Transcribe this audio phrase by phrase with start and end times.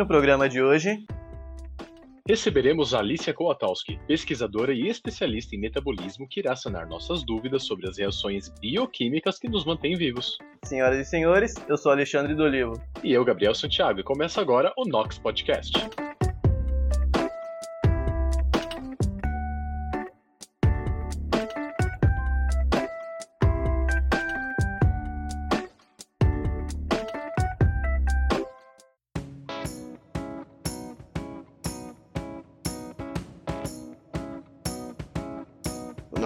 [0.00, 1.04] no programa de hoje
[2.26, 7.98] receberemos Alicia Kowatowski, pesquisadora e especialista em metabolismo, que irá sanar nossas dúvidas sobre as
[7.98, 10.38] reações bioquímicas que nos mantêm vivos.
[10.64, 12.80] Senhoras e senhores, eu sou Alexandre do Olivo.
[13.04, 15.72] E eu, Gabriel Santiago, e começa agora o Nox Podcast.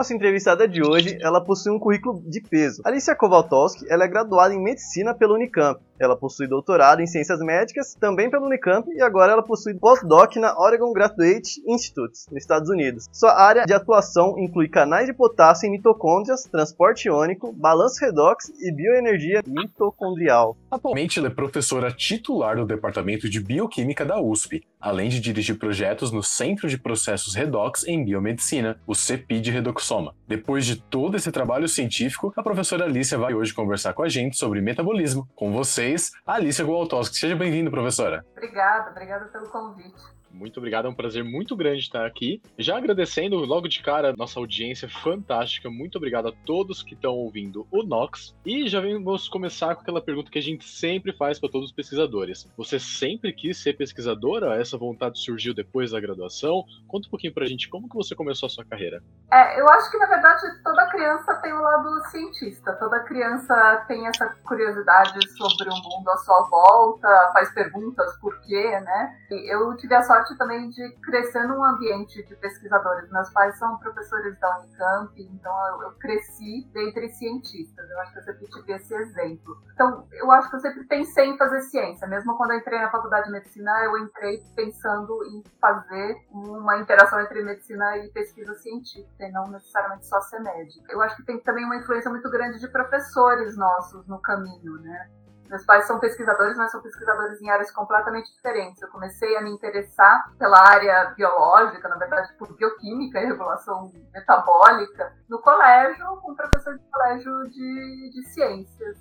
[0.00, 2.80] Nossa entrevistada de hoje, ela possui um currículo de peso.
[2.86, 5.78] Alicia Kowaltowski, ela é graduada em medicina pela Unicamp.
[6.00, 10.58] Ela possui doutorado em ciências médicas, também pela Unicamp, e agora ela possui pós-doc na
[10.58, 13.04] Oregon Graduate Institute, nos Estados Unidos.
[13.12, 18.72] Sua área de atuação inclui canais de potássio em mitocôndrias, transporte iônico, balanço redox e
[18.72, 20.56] bioenergia mitocondrial.
[20.70, 26.10] Atualmente, ela é professora titular do Departamento de Bioquímica da USP, além de dirigir projetos
[26.10, 30.14] no Centro de Processos Redox em Biomedicina, o CEPI de Redoxoma.
[30.26, 34.38] Depois de todo esse trabalho científico, a professora Alicia vai hoje conversar com a gente
[34.38, 35.28] sobre metabolismo.
[35.34, 35.89] Com vocês,
[36.26, 37.16] Alicia Gualtowski.
[37.16, 38.24] Seja bem-vinda, professora.
[38.32, 40.19] Obrigada, obrigada pelo convite.
[40.32, 42.40] Muito obrigado, é um prazer muito grande estar aqui.
[42.58, 45.70] Já agradecendo logo de cara nossa audiência fantástica.
[45.70, 48.34] Muito obrigado a todos que estão ouvindo o Nox.
[48.44, 51.74] E já vamos começar com aquela pergunta que a gente sempre faz para todos os
[51.74, 52.50] pesquisadores.
[52.56, 54.60] Você sempre quis ser pesquisadora?
[54.60, 56.64] Essa vontade surgiu depois da graduação?
[56.86, 59.02] Conta um pouquinho pra gente como que você começou a sua carreira.
[59.32, 62.72] É, eu acho que na verdade toda criança tem o um lado cientista.
[62.74, 68.80] Toda criança tem essa curiosidade sobre o mundo à sua volta, faz perguntas por quê,
[68.80, 69.16] né?
[69.30, 73.10] E eu tive a sorte sorte também de crescer num ambiente de pesquisadores.
[73.10, 77.90] Meus pais são professores da Unicamp, então eu, eu cresci dentre cientistas.
[77.90, 79.56] Eu acho que eu sempre tive esse exemplo.
[79.72, 82.06] Então, eu acho que eu sempre pensei em fazer ciência.
[82.06, 87.20] Mesmo quando eu entrei na faculdade de medicina, eu entrei pensando em fazer uma interação
[87.20, 90.92] entre medicina e pesquisa científica, e não necessariamente só ser médica.
[90.92, 95.10] Eu acho que tem também uma influência muito grande de professores nossos no caminho, né?
[95.50, 98.80] Meus pais são pesquisadores, mas são pesquisadores em áreas completamente diferentes.
[98.80, 105.12] Eu comecei a me interessar pela área biológica, na verdade, por bioquímica e regulação metabólica,
[105.28, 108.96] no colégio, com um professor de colégio de, de ciências.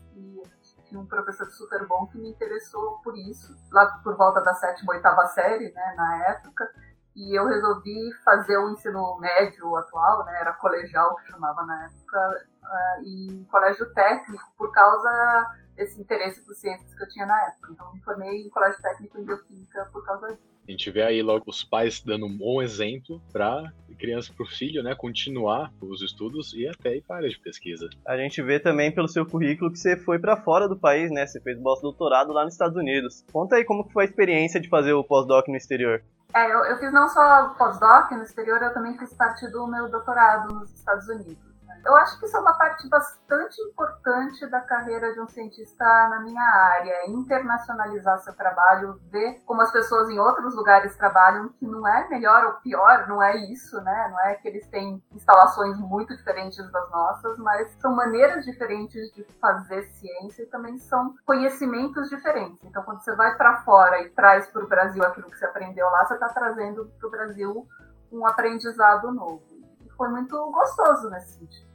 [0.91, 4.93] E um professor super bom que me interessou por isso, lá por volta da sétima,
[4.93, 6.67] oitava série, né, na época.
[7.16, 12.47] E eu resolvi fazer o ensino médio atual, né, era colegial que chamava na época,
[12.63, 15.47] uh, em colégio técnico, por causa
[15.79, 17.69] esse interesse por ciências que eu tinha na época.
[17.72, 20.50] Então, me formei em colégio técnico em bioquímica por causa disso.
[20.67, 24.50] A gente vê aí logo os pais dando um bom exemplo para criança, para o
[24.50, 27.90] filho, né, continuar os estudos e até ir para a área de pesquisa.
[28.07, 31.28] A gente vê também pelo seu currículo que você foi para fora do país, né?
[31.28, 33.25] Você fez pós-doutorado lá nos Estados Unidos.
[33.31, 36.01] Conta aí como foi a experiência de fazer o pós-doc no exterior.
[36.34, 39.90] É, eu, eu fiz não só pós-doc no exterior, eu também fiz parte do meu
[39.90, 41.38] doutorado nos Estados Unidos.
[41.85, 46.19] Eu acho que isso é uma parte bastante importante da carreira de um cientista na
[46.19, 51.88] minha área, internacionalizar seu trabalho, ver como as pessoas em outros lugares trabalham, que não
[51.88, 54.09] é melhor ou pior, não é isso, né?
[54.12, 59.23] Não é que eles têm instalações muito diferentes das nossas, mas são maneiras diferentes de
[59.40, 62.63] fazer ciência e também são conhecimentos diferentes.
[62.63, 65.90] Então, quando você vai para fora e traz para o Brasil aquilo que você aprendeu
[65.90, 67.67] lá, você está trazendo para o Brasil
[68.11, 69.44] um aprendizado novo.
[69.85, 71.69] E foi muito gostoso nesse sentido.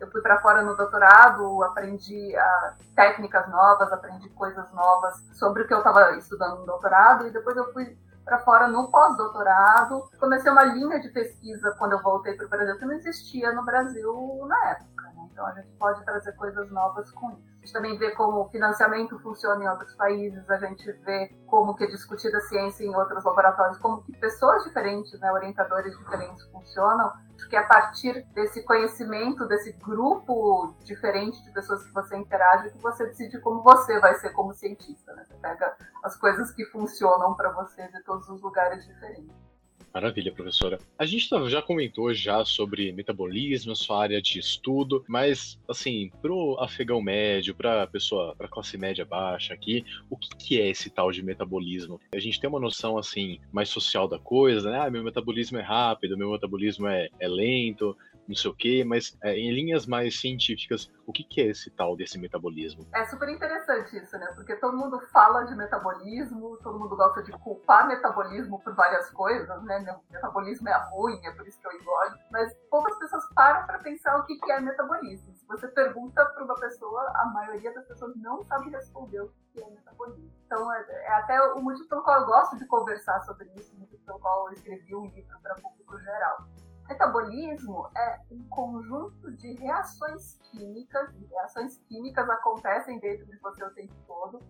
[0.00, 5.68] Eu fui para fora no doutorado, aprendi uh, técnicas novas, aprendi coisas novas sobre o
[5.68, 10.08] que eu estava estudando no doutorado e depois eu fui para fora no pós-doutorado.
[10.18, 13.64] Comecei uma linha de pesquisa quando eu voltei para o Brasil que não existia no
[13.64, 15.09] Brasil na época.
[15.30, 17.50] Então a gente pode trazer coisas novas com isso.
[17.50, 21.74] A gente também vê como o financiamento funciona em outros países, a gente vê como
[21.74, 26.42] que é discutida a ciência em outros laboratórios, como que pessoas diferentes, né, orientadores diferentes
[26.50, 27.12] funcionam.
[27.34, 32.70] Acho que é a partir desse conhecimento, desse grupo diferente de pessoas que você interage,
[32.70, 35.14] que você decide como você vai ser como cientista.
[35.14, 35.24] Né?
[35.24, 39.49] Você pega as coisas que funcionam para você de todos os lugares diferentes.
[39.92, 40.78] Maravilha, professora.
[40.96, 46.56] A gente tá, já comentou já sobre metabolismo, sua área de estudo, mas assim, pro
[46.60, 51.10] afegão médio, pra pessoa, pra classe média baixa aqui, o que, que é esse tal
[51.10, 52.00] de metabolismo?
[52.14, 54.80] A gente tem uma noção assim mais social da coisa, né?
[54.80, 57.96] Ah, meu metabolismo é rápido, meu metabolismo é, é lento,
[58.28, 61.70] não sei o quê, mas é, em linhas mais científicas, o que, que é esse
[61.70, 62.86] tal desse metabolismo?
[62.94, 64.26] É super interessante isso, né?
[64.34, 69.62] Porque todo mundo fala de metabolismo, todo mundo gosta de culpar metabolismo por várias coisas,
[69.64, 69.98] né?
[70.10, 72.16] Metabolismo é ruim, é por isso que eu engordo.
[72.30, 75.34] Mas poucas pessoas param para pensar o que, que é metabolismo.
[75.34, 79.62] Se você pergunta para uma pessoa, a maioria das pessoas não sabe responder o que
[79.62, 80.30] é metabolismo.
[80.46, 83.80] Então, é, é até o motivo pelo qual eu gosto de conversar sobre isso, o
[83.80, 86.46] motivo pelo qual eu escrevi um livro para público geral.
[86.90, 93.70] Metabolismo é um conjunto de reações químicas, e reações químicas acontecem dentro de você o
[93.70, 94.40] tempo todo,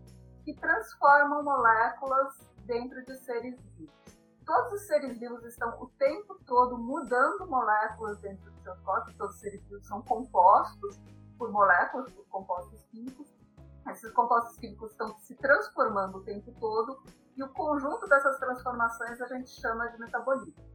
[0.43, 3.95] que transformam moléculas dentro de seres vivos.
[4.47, 9.35] Todos os seres vivos estão o tempo todo mudando moléculas dentro do seu corpo, todos
[9.35, 10.99] os seres vivos são compostos
[11.37, 13.29] por moléculas, por compostos químicos.
[13.91, 17.03] Esses compostos químicos estão se transformando o tempo todo
[17.37, 20.70] e o conjunto dessas transformações a gente chama de metabolismo.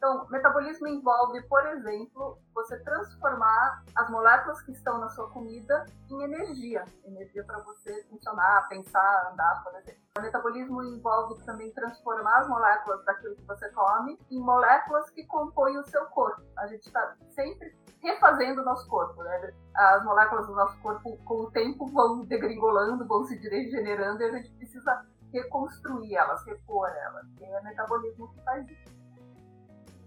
[0.00, 6.22] Então, metabolismo envolve, por exemplo, você transformar as moléculas que estão na sua comida em
[6.22, 6.86] energia.
[7.04, 10.00] Energia para você funcionar, pensar, andar, por exemplo.
[10.16, 15.76] O metabolismo envolve também transformar as moléculas daquilo que você come em moléculas que compõem
[15.76, 16.40] o seu corpo.
[16.56, 19.52] A gente está sempre refazendo o nosso corpo, né?
[19.76, 24.32] As moléculas do nosso corpo, com o tempo, vão degringolando, vão se regenerando e a
[24.32, 27.26] gente precisa reconstruir elas, repor elas.
[27.38, 28.99] E é o metabolismo que faz isso.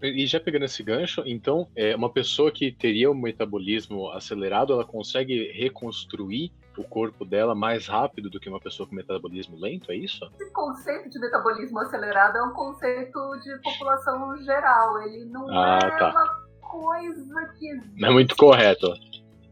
[0.08, 4.84] E já pegando esse gancho, então, é, uma pessoa que teria um metabolismo acelerado, ela
[4.84, 9.96] consegue reconstruir o corpo dela mais rápido do que uma pessoa com metabolismo lento, é
[9.96, 10.28] isso?
[10.38, 15.00] Esse conceito de metabolismo acelerado é um conceito de população geral.
[15.02, 16.10] Ele não ah, é tá.
[16.10, 17.74] uma coisa que.
[17.96, 18.92] Não é muito correto.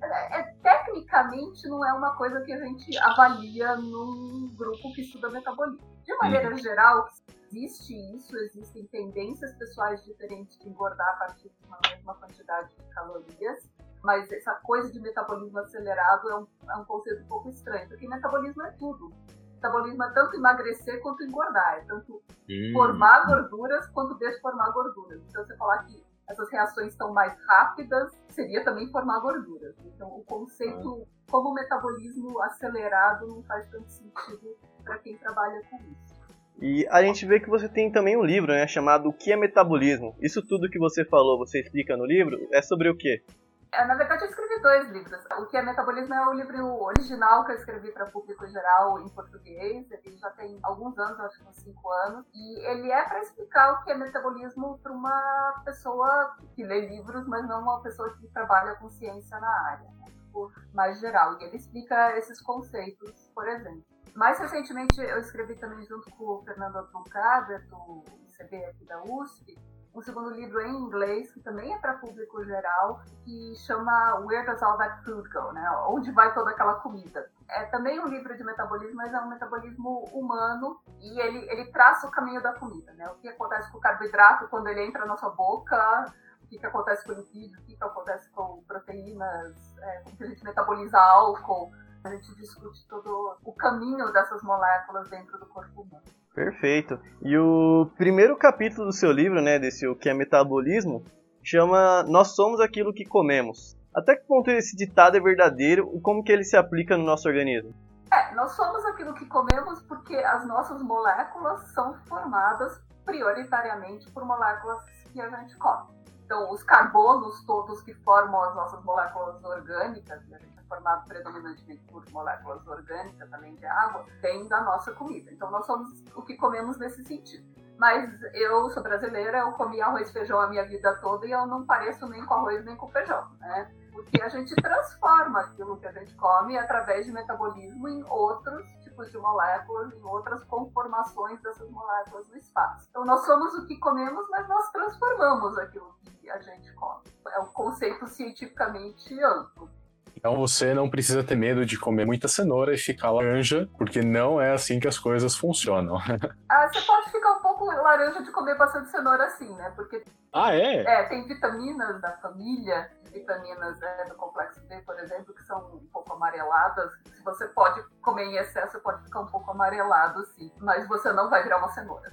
[0.02, 5.31] É, é, tecnicamente não é uma coisa que a gente avalia num grupo que estuda
[5.31, 5.91] metabolismo.
[6.04, 6.58] De maneira hum.
[6.58, 7.08] geral,
[7.46, 12.84] existe isso, existem tendências pessoais diferentes de engordar a partir de uma mesma quantidade de
[12.94, 13.70] calorias,
[14.02, 18.08] mas essa coisa de metabolismo acelerado é um, é um conceito um pouco estranho, porque
[18.08, 19.12] metabolismo é tudo.
[19.54, 22.20] Metabolismo é tanto emagrecer quanto engordar, é tanto
[22.50, 22.70] hum.
[22.72, 25.22] formar gorduras quanto desformar gorduras.
[25.28, 26.01] Então, você falar que
[26.32, 29.75] essas reações estão mais rápidas, seria também formar gorduras.
[29.84, 31.31] Então, o conceito ah.
[31.31, 36.23] como metabolismo acelerado não faz tanto sentido para quem trabalha com isso.
[36.61, 39.37] E a gente vê que você tem também um livro, né, chamado O que é
[39.37, 40.14] Metabolismo.
[40.20, 43.23] Isso tudo que você falou, você explica no livro, é sobre o quê?
[43.72, 45.24] É, na verdade, eu escrevi dois livros.
[45.38, 49.08] O que é Metabolismo é o livro original que eu escrevi para público geral em
[49.08, 49.90] português.
[49.90, 52.26] Ele já tem alguns anos, acho que uns cinco anos.
[52.34, 57.26] E ele é para explicar o que é metabolismo para uma pessoa que lê livros,
[57.26, 60.04] mas não uma pessoa que trabalha com ciência na área, né?
[60.30, 61.40] por mais geral.
[61.40, 63.82] E ele explica esses conceitos, por exemplo.
[64.14, 68.04] Mais recentemente, eu escrevi também junto com o Fernando Abduncada, do
[68.36, 69.58] CB aqui da USP,
[69.94, 74.62] um segundo livro em inglês, que também é para público geral, que chama Where Does
[74.62, 75.52] All That Food Go?
[75.52, 75.70] Né?
[75.88, 77.30] Onde vai toda aquela comida?
[77.48, 82.06] É também um livro de metabolismo, mas é um metabolismo humano e ele, ele traça
[82.06, 82.92] o caminho da comida.
[82.94, 83.06] Né?
[83.10, 86.06] O que acontece com o carboidrato quando ele entra na sua boca,
[86.42, 90.16] o que, que acontece com o lipídio, o que, que acontece com proteínas, é, como
[90.16, 91.70] que a gente metaboliza álcool,
[92.04, 96.04] a gente discute todo o caminho dessas moléculas dentro do corpo humano.
[96.35, 96.99] Perfeito.
[97.23, 101.04] E o primeiro capítulo do seu livro, né, desse o que é metabolismo,
[101.42, 103.76] chama Nós somos aquilo que comemos.
[103.94, 107.28] Até que ponto esse ditado é verdadeiro e como que ele se aplica no nosso
[107.28, 107.75] organismo?
[108.11, 114.82] É, nós somos aquilo que comemos porque as nossas moléculas são formadas prioritariamente por moléculas
[115.12, 115.92] que a gente come.
[116.25, 122.02] Então, os carbonos todos que formam as nossas moléculas orgânicas, a gente formado predominantemente por
[122.11, 125.31] moléculas orgânicas, além de água, vem da nossa comida.
[125.31, 127.47] Então nós somos o que comemos nesse sentido.
[127.79, 131.47] Mas eu sou brasileira, eu comi arroz e feijão a minha vida toda e eu
[131.47, 133.71] não pareço nem com arroz nem com feijão, né?
[133.93, 139.11] Porque a gente transforma aquilo que a gente come através de metabolismo em outros tipos
[139.11, 142.87] de moléculas, em outras conformações dessas moléculas no espaço.
[142.88, 147.02] Então nós somos o que comemos, mas nós transformamos aquilo que a gente come.
[147.29, 149.69] É um conceito cientificamente amplo.
[150.16, 154.40] Então você não precisa ter medo de comer muita cenoura e ficar laranja, porque não
[154.40, 155.97] é assim que as coisas funcionam.
[156.49, 159.73] ah, você pode ficar um pouco laranja de comer bastante cenoura assim, né?
[159.75, 160.02] Porque
[160.33, 160.83] ah, é?
[160.83, 165.87] É, tem vitaminas da família, vitaminas né, do complexo B, por exemplo, que são um
[165.92, 166.90] pouco amareladas.
[167.04, 170.50] Se você pode comer em excesso, pode ficar um pouco amarelado, sim.
[170.59, 172.12] Mas você não vai virar uma cenoura.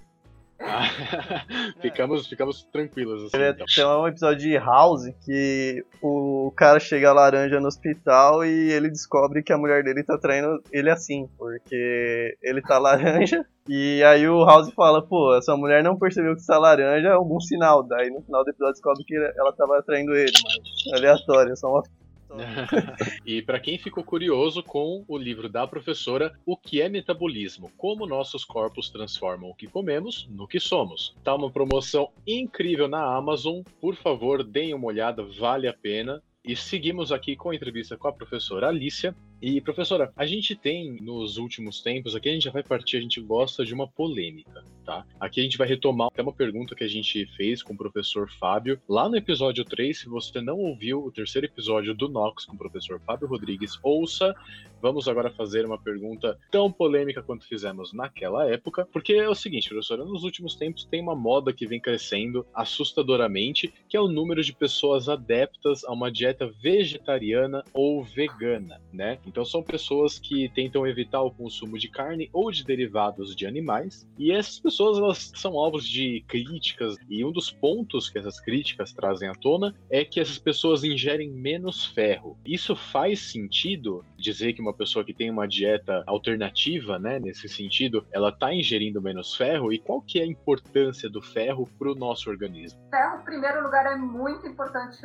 [0.59, 0.83] Ah,
[1.81, 3.25] ficamos, ficamos tranquilos.
[3.25, 3.65] Assim, então.
[3.73, 9.41] Tem um episódio de House que o cara chega laranja no hospital e ele descobre
[9.41, 13.45] que a mulher dele tá traindo ele assim, porque ele tá laranja.
[13.67, 17.39] E aí o House fala, pô, essa mulher não percebeu que está laranja, é algum
[17.39, 17.83] sinal.
[17.83, 21.55] Daí no final do episódio descobre que ela tava traindo ele, mas é aleatório, é
[21.55, 21.83] só uma
[23.25, 27.71] e para quem ficou curioso com o livro da professora O que é metabolismo?
[27.77, 31.15] Como nossos corpos transformam o que comemos no que somos.
[31.23, 33.61] Tá uma promoção incrível na Amazon.
[33.81, 36.21] Por favor, deem uma olhada, vale a pena.
[36.43, 39.15] E seguimos aqui com a entrevista com a professora Alicia.
[39.41, 43.01] E, professora, a gente tem nos últimos tempos, aqui a gente já vai partir, a
[43.01, 45.05] gente gosta de uma polêmica, tá?
[45.17, 48.29] Aqui a gente vai retomar até uma pergunta que a gente fez com o professor
[48.29, 48.81] Fábio.
[48.87, 52.57] Lá no episódio 3, se você não ouviu o terceiro episódio do Nox com o
[52.57, 54.35] professor Fábio Rodrigues, ouça.
[54.81, 59.69] Vamos agora fazer uma pergunta tão polêmica quanto fizemos naquela época, porque é o seguinte,
[59.69, 64.41] professora, nos últimos tempos tem uma moda que vem crescendo assustadoramente, que é o número
[64.41, 69.17] de pessoas adeptas a uma dieta vegetariana ou vegana, né?
[69.29, 74.07] Então são pessoas que tentam evitar o consumo de carne ou de derivados de animais,
[74.17, 78.91] e essas pessoas elas são alvos de críticas, e um dos pontos que essas críticas
[78.91, 82.37] trazem à tona é que essas pessoas ingerem menos ferro.
[82.45, 88.05] Isso faz sentido dizer que uma pessoa que tem uma dieta alternativa, né, nesse sentido,
[88.11, 91.95] ela está ingerindo menos ferro e qual que é a importância do ferro para o
[91.95, 92.79] nosso organismo?
[92.89, 94.97] Ferro, em primeiro lugar, é muito importante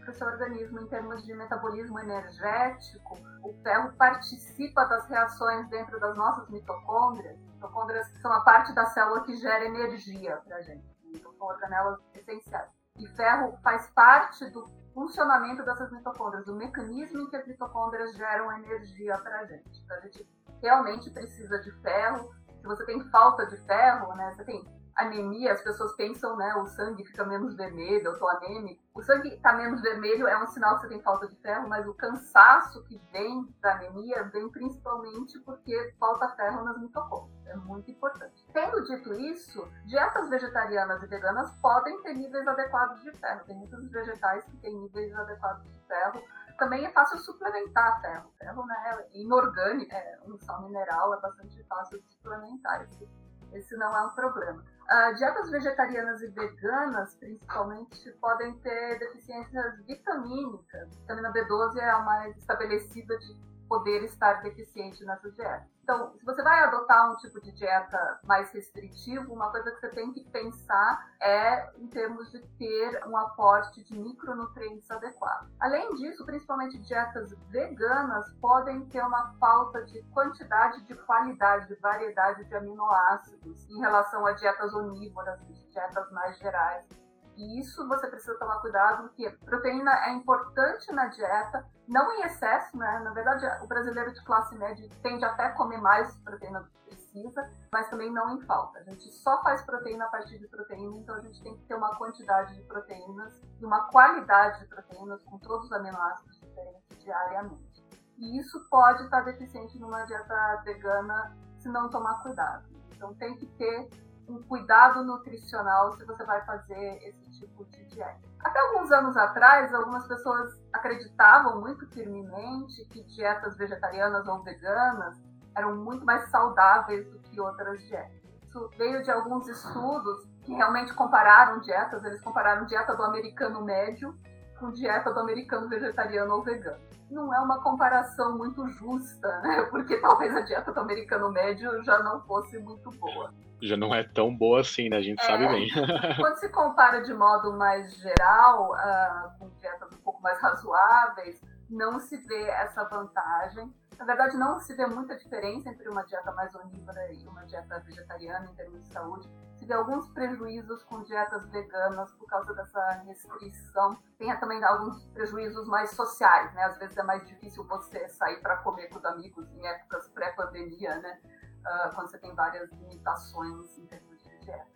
[0.00, 3.18] para o seu organismo em termos de metabolismo energético.
[3.42, 7.38] O ferro participa das reações dentro das nossas mitocôndrias.
[7.38, 10.86] Mitocôndrias são a parte da célula que gera energia para a gente.
[11.14, 12.70] Então, são organelas essenciais.
[12.96, 18.50] E ferro faz parte do funcionamento dessas mitocôndrias, o mecanismo em que as mitocôndrias geram
[18.52, 19.82] energia para a gente.
[19.84, 20.26] Então, a gente
[20.62, 22.30] realmente precisa de ferro.
[22.62, 24.64] Se você tem falta de ferro, né, você tem
[24.98, 28.82] anemia, as pessoas pensam, né, o sangue fica menos vermelho, eu tô anêmico.
[28.92, 31.86] O sangue está menos vermelho é um sinal que você tem falta de ferro, mas
[31.86, 37.46] o cansaço que vem da anemia vem principalmente porque falta ferro nas mitocôndrias.
[37.46, 38.44] É muito importante.
[38.52, 43.44] Tendo dito isso, dietas vegetarianas e veganas podem ter níveis adequados de ferro.
[43.46, 46.20] Tem muitos vegetais que têm níveis adequados de ferro.
[46.58, 48.32] Também é fácil suplementar ferro.
[48.36, 52.82] Ferro né, é inorgânico, é um sal mineral, é bastante fácil de suplementar.
[52.82, 53.08] Esse,
[53.52, 54.62] esse não é um problema.
[54.90, 60.88] Uh, dietas vegetarianas e veganas, principalmente, podem ter deficiências vitamínicas.
[60.90, 63.36] A vitamina B12 é a mais estabelecida de
[63.68, 65.66] poder estar deficiente nessa dieta.
[65.82, 69.88] Então, se você vai adotar um tipo de dieta mais restritivo, uma coisa que você
[69.88, 75.48] tem que pensar é em termos de ter um aporte de micronutrientes adequado.
[75.58, 82.44] Além disso, principalmente dietas veganas podem ter uma falta de quantidade, de qualidade, de variedade
[82.44, 87.07] de aminoácidos em relação a dietas onívoras, dietas mais gerais.
[87.38, 92.76] E isso você precisa tomar cuidado, porque proteína é importante na dieta, não em excesso,
[92.76, 92.98] né?
[93.04, 96.78] Na verdade, o brasileiro de classe média tende até a comer mais proteína do que
[96.86, 98.80] precisa, mas também não em falta.
[98.80, 101.76] A gente só faz proteína a partir de proteína, então a gente tem que ter
[101.76, 107.86] uma quantidade de proteínas e uma qualidade de proteínas com todos os aminoácidos diferentes diariamente.
[108.18, 112.68] E isso pode estar deficiente numa dieta vegana se não tomar cuidado.
[112.96, 113.88] Então tem que ter
[114.28, 118.18] um cuidado nutricional se você vai fazer esse tipo de dieta.
[118.40, 125.16] Até alguns anos atrás, algumas pessoas acreditavam muito firmemente que dietas vegetarianas ou veganas
[125.56, 128.22] eram muito mais saudáveis do que outras dietas.
[128.42, 134.16] Isso veio de alguns estudos que realmente compararam dietas, eles compararam dieta do americano médio
[134.58, 136.80] com dieta do americano vegetariano ou vegano.
[137.10, 139.62] Não é uma comparação muito justa, né?
[139.70, 144.02] Porque talvez a dieta do americano médio já não fosse muito boa já não é
[144.02, 144.96] tão boa assim, né?
[144.96, 145.26] A gente é.
[145.26, 145.68] sabe bem.
[146.16, 151.98] Quando se compara de modo mais geral, uh, com dietas um pouco mais razoáveis, não
[151.98, 153.72] se vê essa vantagem.
[153.98, 157.80] Na verdade, não se vê muita diferença entre uma dieta mais onívora e uma dieta
[157.80, 159.28] vegetariana em termos de saúde.
[159.56, 163.98] Se vê alguns prejuízos com dietas veganas por causa dessa restrição.
[164.16, 166.62] Tem também alguns prejuízos mais sociais, né?
[166.62, 171.00] Às vezes é mais difícil você sair para comer com os amigos em épocas pré-pandemia,
[171.00, 171.18] né?
[171.68, 174.66] Uh, quando você tem várias limitações em termos de dieta.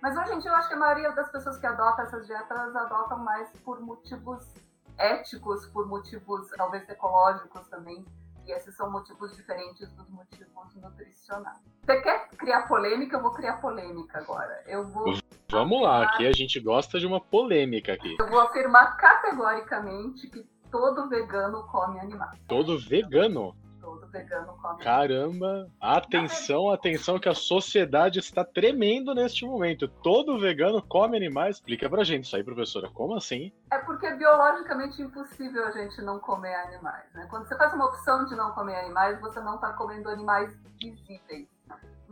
[0.00, 2.74] Mas hoje em dia eu acho que a maioria das pessoas que adotam essas dietas
[2.74, 4.52] adotam mais por motivos
[4.98, 8.04] éticos, por motivos talvez ecológicos também.
[8.44, 11.58] E esses são motivos diferentes dos motivos nutricionais.
[11.84, 13.16] Você quer criar polêmica?
[13.16, 14.64] Eu vou criar polêmica agora.
[14.66, 15.14] Eu vou.
[15.48, 18.16] Vamos lá, aqui a gente gosta de uma polêmica aqui.
[18.18, 22.40] Eu vou afirmar categoricamente que todo vegano come animais.
[22.48, 23.54] Todo vegano?
[24.12, 24.82] Vegano come.
[24.82, 25.70] Caramba!
[25.80, 29.88] Atenção, atenção, que a sociedade está tremendo neste momento.
[29.88, 31.56] Todo vegano come animais.
[31.56, 32.90] Explica pra gente isso aí, professora.
[32.90, 33.50] Como assim?
[33.70, 37.04] É porque é biologicamente impossível a gente não comer animais.
[37.14, 37.26] Né?
[37.30, 41.48] Quando você faz uma opção de não comer animais, você não está comendo animais visíveis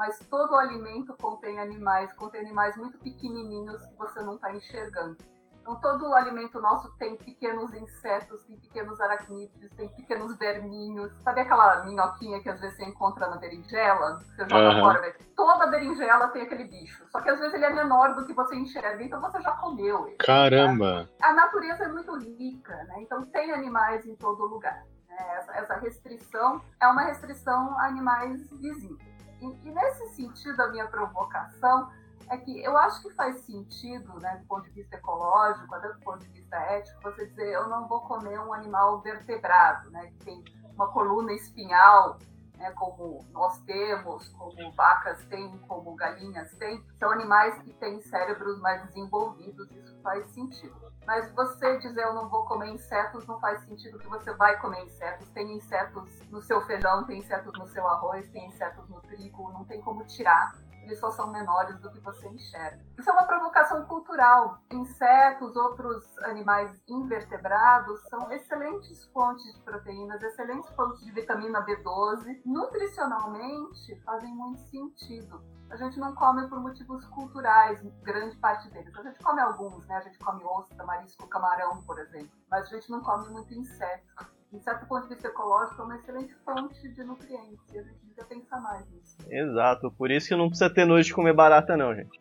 [0.00, 5.18] mas todo o alimento contém animais, contém animais muito pequenininhos que você não está enxergando.
[5.60, 11.12] Então, todo o alimento nosso tem pequenos insetos, tem pequenos aracnídeos, tem pequenos verminhos.
[11.22, 14.18] Sabe aquela minhoquinha que às vezes você encontra na berinjela?
[14.20, 14.80] Você joga uhum.
[14.80, 17.04] fora, toda berinjela tem aquele bicho.
[17.10, 20.06] Só que às vezes ele é menor do que você enxerga, então você já comeu
[20.08, 20.16] ele.
[20.16, 21.08] Caramba!
[21.18, 21.28] Tá?
[21.28, 23.02] A natureza é muito rica, né?
[23.02, 24.84] Então tem animais em todo lugar.
[25.08, 25.16] Né?
[25.36, 29.10] Essa, essa restrição é uma restrição a animais visíveis.
[29.40, 31.90] E, e, nesse sentido, a minha provocação
[32.30, 36.00] é que eu acho que faz sentido, né, do ponto de vista ecológico, até do
[36.00, 40.24] ponto de vista ético, você dizer eu não vou comer um animal vertebrado, né, que
[40.24, 42.18] tem uma coluna espinhal,
[42.56, 46.80] né, como nós temos, como vacas têm, como galinhas têm.
[46.98, 50.76] São animais que têm cérebros mais desenvolvidos, isso faz sentido.
[51.04, 54.84] Mas você dizer eu não vou comer insetos não faz sentido que você vai comer
[54.84, 55.28] insetos.
[55.30, 59.64] Tem insetos no seu feijão, tem insetos no seu arroz, tem insetos no trigo, não
[59.64, 62.84] tem como tirar eles só são menores do que você enxerga.
[62.98, 64.58] Isso é uma provocação cultural.
[64.70, 72.40] Insetos, outros animais invertebrados são excelentes fontes de proteínas, excelentes fontes de vitamina B12.
[72.44, 75.42] Nutricionalmente, fazem muito sentido.
[75.70, 78.92] A gente não come por motivos culturais, grande parte deles.
[78.96, 79.96] A gente come alguns, né?
[79.96, 82.30] A gente come ostra, marisco, camarão, por exemplo.
[82.50, 85.96] Mas a gente não come muito inseto de certo ponto de vista ecológico, é uma
[85.96, 87.72] excelente fonte de nutrientes.
[87.72, 89.16] E a gente devia pensar mais nisso.
[89.28, 92.18] Exato, por isso que não precisa ter nojo de comer barata, não, gente.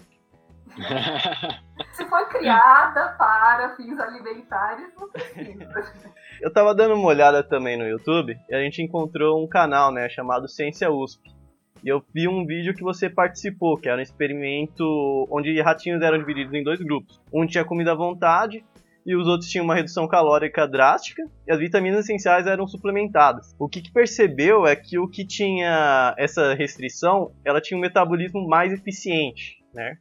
[1.94, 5.94] Se foi criada para fins alimentares, não precisa.
[6.40, 10.08] Eu tava dando uma olhada também no YouTube e a gente encontrou um canal, né,
[10.08, 11.38] chamado Ciência USP.
[11.84, 14.84] E eu vi um vídeo que você participou, que era um experimento
[15.32, 17.22] onde ratinhos eram divididos em dois grupos.
[17.32, 18.66] Um tinha comida à vontade
[19.06, 23.56] e os outros tinham uma redução calórica drástica e as vitaminas essenciais eram suplementadas.
[23.58, 28.48] O que, que percebeu é que o que tinha essa restrição, ela tinha um metabolismo
[28.48, 29.98] mais eficiente, né?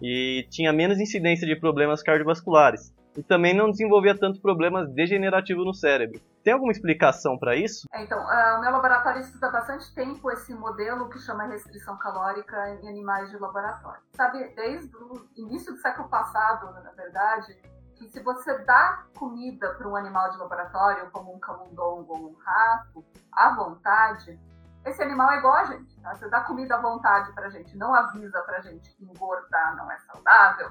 [0.00, 2.94] E tinha menos incidência de problemas cardiovasculares.
[3.16, 6.20] E também não desenvolvia tantos problemas degenerativos no cérebro.
[6.44, 7.86] Tem alguma explicação para isso?
[7.92, 11.98] É, então, uh, o meu laboratório estuda há bastante tempo esse modelo que chama restrição
[11.98, 14.00] calórica em animais de laboratório.
[14.14, 17.58] Sabe, desde o início do século passado, na verdade,
[17.98, 22.36] que se você dá comida para um animal de laboratório, como um camundongo ou um
[22.38, 24.40] rato, à vontade,
[24.84, 26.00] esse animal é igual a gente.
[26.00, 26.14] Tá?
[26.14, 29.76] Você dá comida à vontade para a gente, não avisa para a gente que engordar
[29.76, 30.70] não é saudável,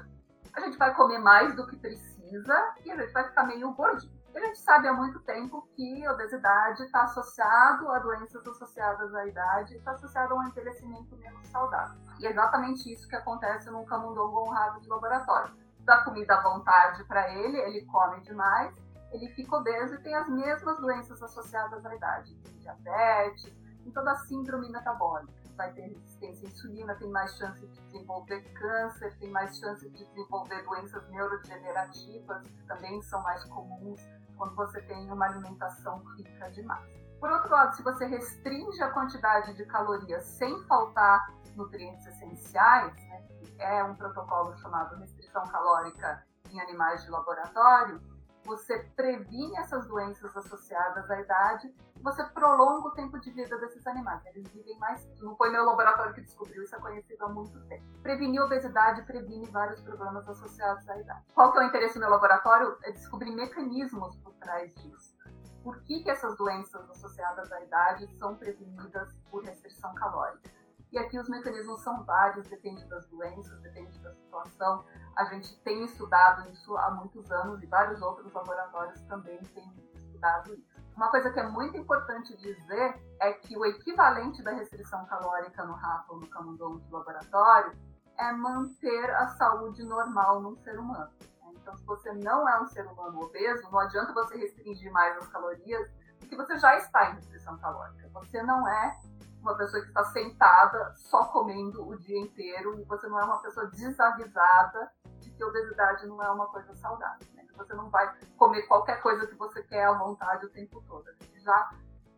[0.54, 4.18] a gente vai comer mais do que precisa e a gente vai ficar meio gordinho.
[4.34, 9.26] A gente sabe há muito tempo que a obesidade está associado a doenças associadas à
[9.26, 11.98] idade, está associado a um envelhecimento menos saudável.
[12.20, 16.34] E é exatamente isso que acontece num camundongo ou um rato de laboratório dá comida
[16.34, 18.74] à vontade para ele, ele come demais,
[19.10, 23.50] ele fica obeso e tem as mesmas doenças associadas à idade, diabetes,
[23.82, 25.32] tem toda a síndrome metabólica.
[25.56, 30.04] Vai ter resistência à insulina, tem mais chance de desenvolver câncer, tem mais chance de
[30.04, 34.00] desenvolver doenças neurodegenerativas, que também são mais comuns
[34.36, 36.86] quando você tem uma alimentação rica demais.
[37.18, 43.26] Por outro lado, se você restringe a quantidade de calorias sem faltar nutrientes essenciais, né,
[43.40, 44.96] que é um protocolo chamado
[45.28, 48.00] restrição calórica em animais de laboratório,
[48.44, 54.24] você previne essas doenças associadas à idade, você prolonga o tempo de vida desses animais.
[54.26, 55.06] Eles vivem mais.
[55.20, 57.84] Não foi meu laboratório que descobriu, isso é conhecido há muito tempo.
[58.02, 61.24] Prevenir obesidade previne vários problemas associados à idade.
[61.34, 62.78] Qual que é o interesse do meu laboratório?
[62.84, 65.18] É descobrir mecanismos por trás disso.
[65.62, 70.57] Por que, que essas doenças associadas à idade são prevenidas por restrição calórica?
[70.90, 74.84] E aqui os mecanismos são vários, depende das doenças, depende da situação.
[75.16, 80.54] A gente tem estudado isso há muitos anos e vários outros laboratórios também têm estudado
[80.54, 80.66] isso.
[80.96, 85.74] Uma coisa que é muito importante dizer é que o equivalente da restrição calórica no
[85.74, 87.72] rato ou no camundongo de laboratório
[88.18, 91.12] é manter a saúde normal num ser humano.
[91.52, 95.28] Então, se você não é um ser humano obeso, não adianta você restringir mais as
[95.28, 98.08] calorias, porque você já está em restrição calórica.
[98.14, 98.98] Você não é
[99.40, 103.66] uma pessoa que está sentada só comendo o dia inteiro você não é uma pessoa
[103.66, 107.26] desavisada de que obesidade não é uma coisa saudável.
[107.34, 107.44] Né?
[107.56, 111.08] Você não vai comer qualquer coisa que você quer à vontade o tempo todo.
[111.08, 111.70] A gente já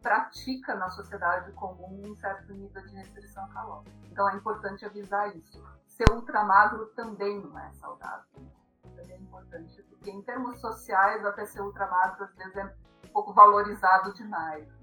[0.02, 3.90] pratica na sociedade comum um certo nível de restrição calórica.
[4.11, 5.62] Então é importante avisar isso.
[5.87, 8.24] Ser ultramagro também não é saudável.
[8.83, 13.33] Também é importante, porque em termos sociais, até ser ultramagro às vezes é um pouco
[13.33, 14.66] valorizado demais.
[14.66, 14.80] Né?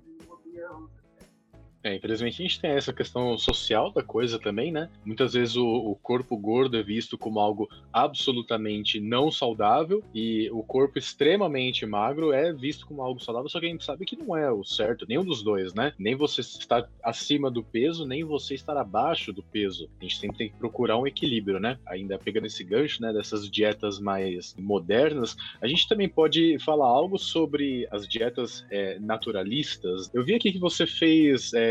[1.84, 4.90] É, infelizmente a gente tem essa questão social da coisa também, né?
[5.06, 10.64] Muitas vezes o, o, corpo gordo é visto como algo absolutamente não saudável e o
[10.64, 14.36] corpo extremamente magro é visto como algo saudável, só que a gente sabe que não
[14.36, 15.94] é o certo, nenhum dos dois, né?
[15.98, 19.90] Nem você estar acima do peso, nem você estar abaixo do peso.
[20.00, 21.78] A gente tem, tem que procurar um equilíbrio, né?
[21.86, 27.18] Ainda pegando esse gancho, né, dessas dietas mais modernas, a gente também pode falar algo
[27.18, 30.10] sobre as dietas é, naturalistas.
[30.14, 31.54] Eu vi aqui que você fez.
[31.54, 31.67] É,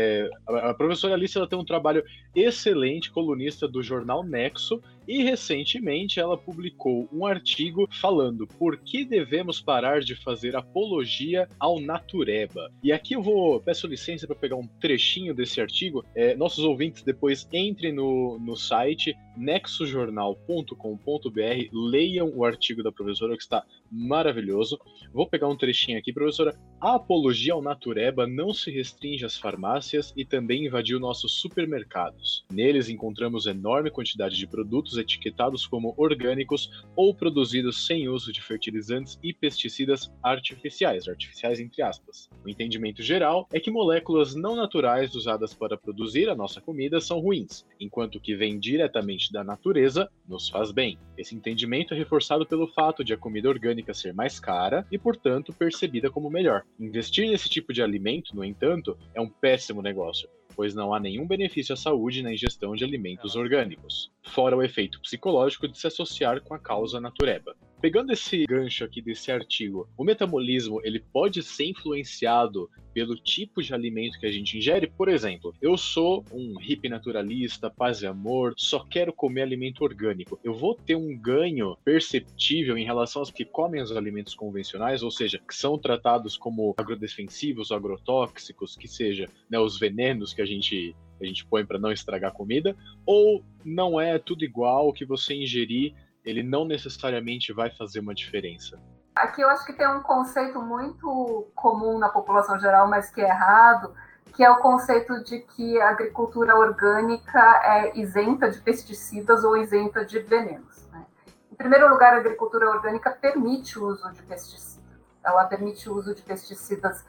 [0.47, 2.03] a professora Alice ela tem um trabalho
[2.35, 9.61] excelente, colunista do jornal Nexo, e recentemente ela publicou um artigo falando por que devemos
[9.61, 12.71] parar de fazer apologia ao natureba.
[12.83, 16.03] E aqui eu vou, peço licença para pegar um trechinho desse artigo.
[16.13, 23.43] É, nossos ouvintes depois entrem no, no site nexojornal.com.br, leiam o artigo da professora que
[23.43, 24.79] está maravilhoso.
[25.13, 26.57] Vou pegar um trechinho aqui, professora.
[26.81, 32.43] A apologia ao natureba não se restringe às farmácias e também invadiu nossos supermercados.
[32.51, 39.19] Neles encontramos enorme quantidade de produtos etiquetados como orgânicos ou produzidos sem uso de fertilizantes
[39.23, 42.29] e pesticidas artificiais, artificiais entre aspas.
[42.43, 47.19] O entendimento geral é que moléculas não naturais usadas para produzir a nossa comida são
[47.19, 50.97] ruins, enquanto que vem diretamente da natureza nos faz bem.
[51.17, 55.53] Esse entendimento é reforçado pelo fato de a comida orgânica ser mais cara e, portanto,
[55.53, 56.63] percebida como melhor.
[56.79, 61.27] Investir nesse tipo de alimento, no entanto, é um péssimo negócio, pois não há nenhum
[61.27, 66.41] benefício à saúde na ingestão de alimentos orgânicos, fora o efeito psicológico de se associar
[66.41, 67.55] com a causa natureba.
[67.79, 73.71] Pegando esse gancho aqui desse artigo, o metabolismo ele pode ser influenciado pelo tipo de
[73.71, 74.87] alimento que a gente ingere?
[74.87, 80.39] Por exemplo, eu sou um hippie naturalista, paz e amor, só quero comer alimento orgânico.
[80.43, 85.11] Eu vou ter um ganho perceptível em relação aos que comem os alimentos convencionais, ou
[85.11, 90.95] seja, que são tratados como agrodefensivos, agrotóxicos, que seja né, os venenos que a gente
[91.19, 95.33] a gente põe para não estragar a comida, ou não é tudo igual que você
[95.33, 95.95] ingerir
[96.27, 98.77] ele não necessariamente vai fazer uma diferença.
[99.15, 103.29] Aqui eu acho que tem um conceito muito comum na população geral, mas que é
[103.29, 103.95] errado,
[104.35, 110.05] que é o conceito de que a agricultura orgânica é isenta de pesticidas ou isenta
[110.05, 110.87] de venenos.
[110.91, 111.05] Né?
[111.51, 114.77] Em primeiro lugar, a agricultura orgânica permite o uso de pesticidas.
[115.23, 117.03] Ela permite o uso de pesticidas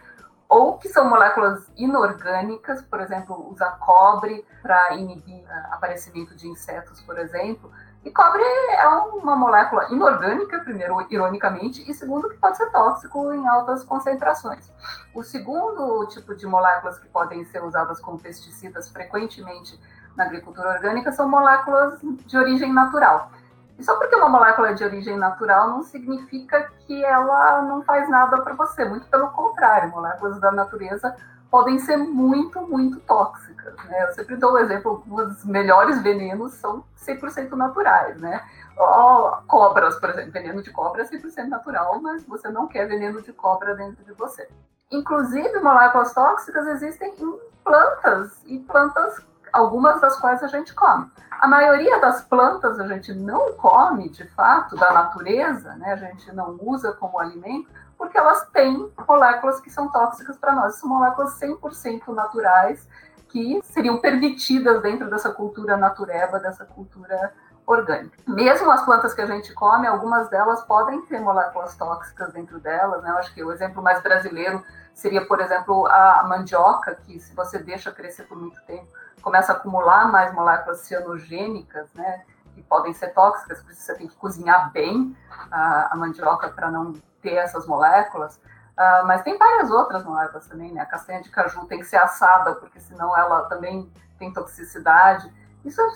[0.48, 7.02] ou que são moléculas inorgânicas, por exemplo, usar cobre para inibir o aparecimento de insetos,
[7.02, 7.70] por exemplo,
[8.09, 13.47] e cobre é uma molécula inorgânica, primeiro, ironicamente, e segundo, que pode ser tóxico em
[13.47, 14.73] altas concentrações.
[15.14, 19.79] O segundo tipo de moléculas que podem ser usadas como pesticidas frequentemente
[20.16, 23.31] na agricultura orgânica são moléculas de origem natural.
[23.79, 28.09] E só porque uma molécula é de origem natural não significa que ela não faz
[28.09, 31.14] nada para você, muito pelo contrário, moléculas da natureza
[31.51, 33.75] podem ser muito, muito tóxicas.
[33.85, 34.05] Né?
[34.05, 38.43] Eu sempre dou o exemplo, os melhores venenos são 100% naturais, né?
[38.79, 43.21] Oh, cobras, por exemplo, veneno de cobra é 100% natural, mas você não quer veneno
[43.21, 44.49] de cobra dentro de você.
[44.91, 49.21] Inclusive, moléculas tóxicas existem em plantas, e plantas,
[49.53, 51.11] algumas das quais a gente come.
[51.31, 55.93] A maioria das plantas a gente não come, de fato, da natureza, né?
[55.93, 60.77] a gente não usa como alimento, porque elas têm moléculas que são tóxicas para nós.
[60.77, 62.89] São moléculas 100% naturais
[63.29, 67.35] que seriam permitidas dentro dessa cultura natureba, dessa cultura
[67.67, 68.17] orgânica.
[68.27, 73.03] Mesmo as plantas que a gente come, algumas delas podem ter moléculas tóxicas dentro delas.
[73.03, 73.11] Né?
[73.11, 77.59] Eu acho que o exemplo mais brasileiro seria, por exemplo, a mandioca, que se você
[77.59, 78.87] deixa crescer por muito tempo,
[79.21, 82.25] começa a acumular mais moléculas cianogênicas, né?
[82.55, 85.17] que podem ser tóxicas, por isso você tem que cozinhar bem
[85.51, 86.95] a, a mandioca para não
[87.29, 88.37] ter essas moléculas.
[88.37, 90.81] Uh, mas tem várias outras moléculas também, né?
[90.81, 95.31] A castanha de caju tem que ser assada, porque senão ela também tem toxicidade.
[95.64, 95.87] Isso é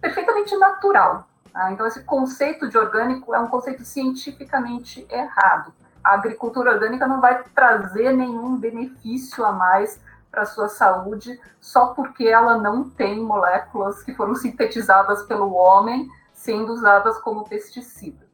[0.00, 1.26] perfeitamente natural.
[1.52, 1.72] Tá?
[1.72, 5.72] Então, esse conceito de orgânico é um conceito cientificamente errado.
[6.04, 11.88] A agricultura orgânica não vai trazer nenhum benefício a mais para a sua saúde só
[11.94, 18.27] porque ela não tem moléculas que foram sintetizadas pelo homem sendo usadas como pesticidas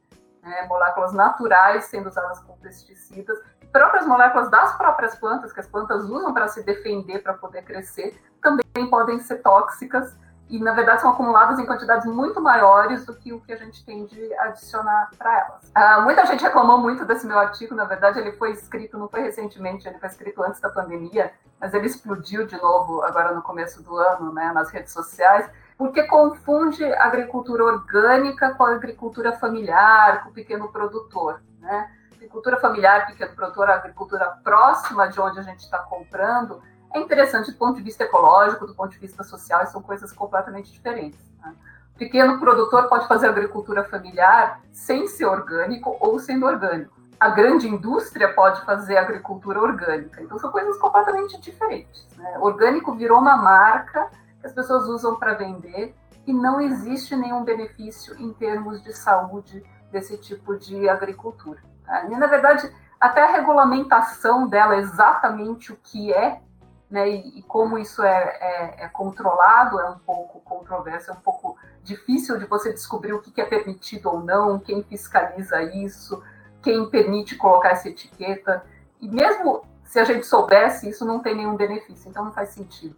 [0.45, 3.37] né, moléculas naturais sendo usadas como pesticidas,
[3.71, 8.17] próprias moléculas das próprias plantas, que as plantas usam para se defender, para poder crescer,
[8.41, 10.15] também podem ser tóxicas
[10.47, 13.83] e, na verdade, são acumuladas em quantidades muito maiores do que o que a gente
[13.83, 15.71] tem de adicionar para elas.
[15.73, 19.21] Ah, muita gente reclamou muito desse meu artigo, na verdade, ele foi escrito, não foi
[19.21, 23.81] recentemente, ele foi escrito antes da pandemia, mas ele explodiu de novo agora no começo
[23.81, 30.33] do ano, né, nas redes sociais, porque confunde agricultura orgânica com agricultura familiar, com o
[30.33, 31.41] pequeno produtor.
[31.59, 31.89] Né?
[32.13, 36.61] Agricultura familiar, pequeno produtor, agricultura próxima de onde a gente está comprando,
[36.93, 40.71] é interessante do ponto de vista ecológico, do ponto de vista social, são coisas completamente
[40.71, 41.19] diferentes.
[41.43, 41.53] Né?
[41.93, 46.93] O pequeno produtor pode fazer agricultura familiar sem ser orgânico ou sendo orgânico.
[47.19, 50.21] A grande indústria pode fazer agricultura orgânica.
[50.21, 52.07] Então são coisas completamente diferentes.
[52.15, 52.37] Né?
[52.39, 54.09] Orgânico virou uma marca
[54.45, 55.95] que as pessoas usam para vender
[56.27, 61.59] e não existe nenhum benefício em termos de saúde desse tipo de agricultura.
[61.85, 62.09] Né?
[62.11, 66.41] E, na verdade, até a regulamentação dela, exatamente o que é,
[66.89, 71.19] né, e, e como isso é, é, é, controlado, é um pouco controverso, é um
[71.19, 76.21] pouco difícil de você descobrir o que é permitido ou não, quem fiscaliza isso,
[76.61, 78.63] quem permite colocar essa etiqueta.
[79.01, 82.95] E mesmo se a gente soubesse, isso não tem nenhum benefício, então não faz sentido.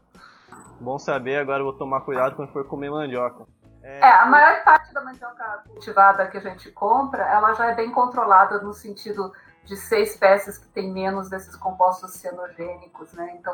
[0.79, 3.45] Bom saber, agora eu vou tomar cuidado quando for comer mandioca.
[3.83, 3.99] É...
[3.99, 7.91] é, a maior parte da mandioca cultivada que a gente compra, ela já é bem
[7.91, 9.31] controlada no sentido
[9.63, 13.37] de ser espécies que têm menos desses compostos cianogênicos, né?
[13.39, 13.53] Então,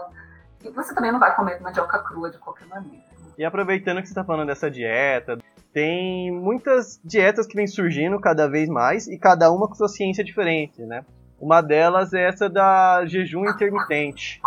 [0.73, 3.03] você também não vai comer mandioca crua de qualquer maneira.
[3.37, 5.39] E aproveitando que você está falando dessa dieta,
[5.73, 10.23] tem muitas dietas que vêm surgindo cada vez mais e cada uma com sua ciência
[10.23, 11.03] diferente, né?
[11.39, 14.39] Uma delas é essa da jejum intermitente.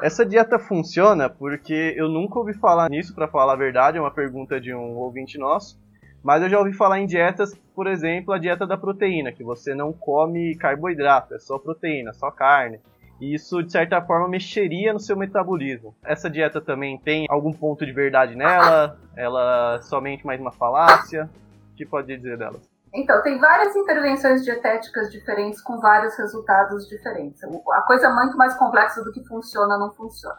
[0.00, 4.12] Essa dieta funciona porque eu nunca ouvi falar nisso, para falar a verdade, é uma
[4.12, 5.76] pergunta de um ouvinte nosso.
[6.22, 9.74] Mas eu já ouvi falar em dietas, por exemplo, a dieta da proteína, que você
[9.74, 12.78] não come carboidrato, é só proteína, só carne.
[13.20, 15.94] E isso, de certa forma, mexeria no seu metabolismo.
[16.04, 18.96] Essa dieta também tem algum ponto de verdade nela?
[19.16, 21.28] Ela é somente mais uma falácia?
[21.72, 22.60] O que pode dizer dela?
[22.92, 27.42] Então, tem várias intervenções dietéticas diferentes com vários resultados diferentes.
[27.44, 30.38] A coisa é muito mais complexa do que funciona ou não funciona.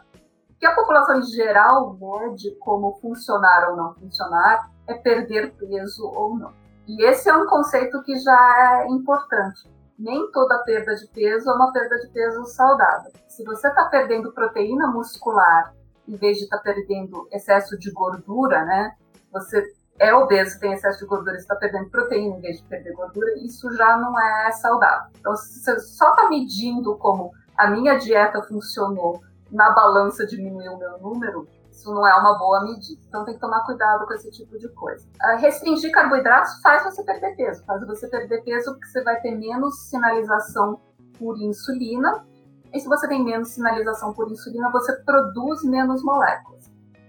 [0.50, 6.06] O que a população em geral mede como funcionar ou não funcionar é perder peso
[6.06, 6.52] ou não.
[6.86, 9.70] E esse é um conceito que já é importante.
[9.98, 13.12] Nem toda perda de peso é uma perda de peso saudável.
[13.28, 15.72] Se você está perdendo proteína muscular
[16.08, 18.96] em vez de estar tá perdendo excesso de gordura, né?
[19.32, 19.64] Você
[20.00, 23.70] é obeso, tem excesso de gordura, está perdendo proteína em vez de perder gordura, isso
[23.76, 25.10] já não é saudável.
[25.18, 30.78] Então, se você só está medindo como a minha dieta funcionou, na balança diminuiu o
[30.78, 33.00] meu número, isso não é uma boa medida.
[33.08, 35.06] Então tem que tomar cuidado com esse tipo de coisa.
[35.22, 37.64] Uh, restringir carboidratos faz você perder peso.
[37.64, 40.80] Faz você perder peso porque você vai ter menos sinalização
[41.18, 42.24] por insulina.
[42.72, 46.59] E se você tem menos sinalização por insulina, você produz menos moléculas.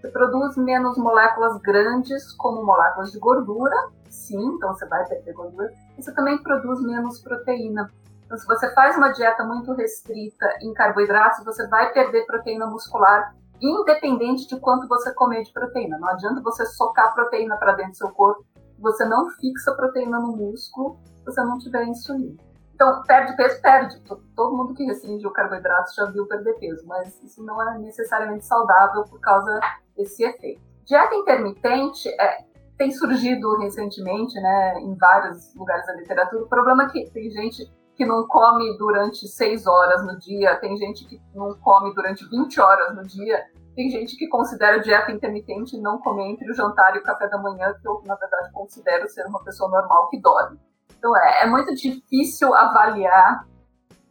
[0.02, 3.76] Você produz menos moléculas grandes, como moléculas de gordura,
[4.10, 7.88] sim, então você vai perder gordura, você também produz menos proteína.
[8.26, 13.36] Então, se você faz uma dieta muito restrita em carboidratos, você vai perder proteína muscular,
[13.62, 16.00] independente de quanto você comer de proteína.
[16.00, 18.44] Não adianta você socar proteína para dentro do seu corpo,
[18.80, 22.42] você não fixa proteína no músculo se você não tiver insulina.
[22.74, 24.02] Então, perde peso, perde.
[24.36, 28.44] Todo mundo que restringe o carboidrato já viu perder peso, mas isso não é necessariamente
[28.44, 29.60] saudável por causa
[29.98, 30.62] esse efeito.
[30.86, 32.46] Dieta intermitente é,
[32.78, 36.44] tem surgido recentemente, né, em vários lugares da literatura.
[36.44, 40.76] O problema é que tem gente que não come durante 6 horas no dia, tem
[40.76, 45.80] gente que não come durante 20 horas no dia, tem gente que considera dieta intermitente
[45.80, 49.08] não comer entre o jantar e o café da manhã, que eu, na verdade, considero
[49.08, 50.60] ser uma pessoa normal que dorme.
[50.98, 53.48] Então, é, é muito difícil avaliar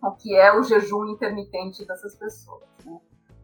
[0.03, 2.63] o que é o jejum intermitente dessas pessoas.
[2.85, 2.99] Né?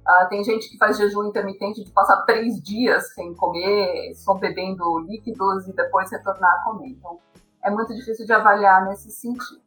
[0.06, 5.00] Uh, tem gente que faz jejum intermitente de passar três dias sem comer, só bebendo
[5.00, 6.90] líquidos e depois retornar a comer.
[6.90, 7.18] Então,
[7.64, 9.60] é muito difícil de avaliar nesse sentido.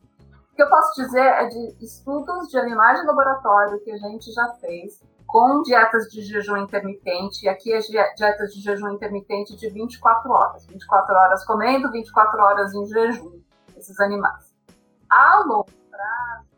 [0.54, 4.32] O que eu posso dizer é de estudos de animais de laboratório que a gente
[4.32, 7.80] já fez com dietas de jejum intermitente, e aqui é
[8.16, 10.66] dietas de jejum intermitente de 24 horas.
[10.66, 13.40] 24 horas comendo, 24 horas em jejum,
[13.78, 14.56] esses animais.
[15.08, 16.49] A longo prazo,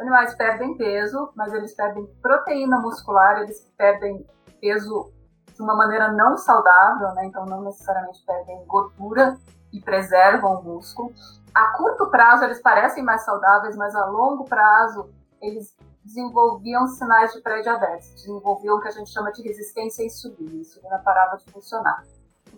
[0.00, 4.26] animais perdem peso, mas eles perdem proteína muscular, eles perdem
[4.60, 5.12] peso
[5.54, 7.26] de uma maneira não saudável, né?
[7.26, 9.36] então não necessariamente perdem gordura
[9.72, 11.12] e preservam o músculo.
[11.54, 17.40] A curto prazo eles parecem mais saudáveis, mas a longo prazo eles desenvolviam sinais de
[17.40, 20.52] pré-diabetes, desenvolviam o que a gente chama de resistência à insulina.
[20.52, 22.02] A insulina parava de funcionar.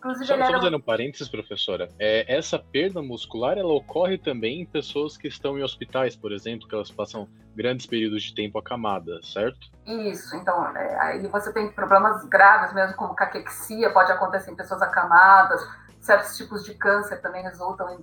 [0.01, 4.65] Inclusive, só, só fazendo um parênteses, professora, é, essa perda muscular ela ocorre também em
[4.65, 9.21] pessoas que estão em hospitais, por exemplo, que elas passam grandes períodos de tempo acamada,
[9.23, 9.71] certo?
[9.85, 14.81] Isso, então, é, aí você tem problemas graves mesmo, como caquexia, pode acontecer em pessoas
[14.81, 15.61] acamadas,
[16.01, 17.99] certos tipos de câncer também resultam em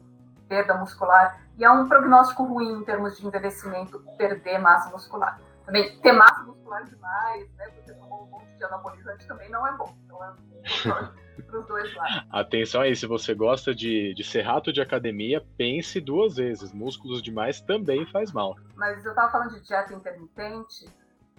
[0.48, 5.40] perda muscular, e é um prognóstico ruim em termos de envelhecimento, perder massa muscular.
[5.68, 9.78] Também ter massa muscular demais, né, porque tomou um monte de anabolizante também não é
[9.78, 9.94] bom.
[10.06, 10.34] Então é
[11.44, 12.26] para os dois lados.
[12.32, 16.72] Atenção aí, se você gosta de, de ser rato de academia, pense duas vezes.
[16.72, 18.56] Músculos demais também faz mal.
[18.76, 20.90] Mas eu estava falando de dieta intermitente.